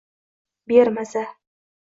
[0.67, 1.23] Bermasa